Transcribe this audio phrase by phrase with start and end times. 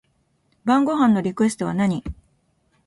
[0.65, 2.03] 晩ご飯のリクエストは何